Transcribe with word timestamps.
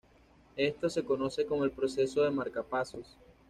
Esto 0.57 0.89
se 0.89 1.03
conoce 1.05 1.45
como 1.45 1.63
el 1.63 1.69
Proceso 1.69 2.23
de 2.23 2.31
Marcapasos. 2.31 3.17